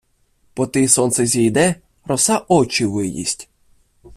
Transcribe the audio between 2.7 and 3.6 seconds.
виїсть.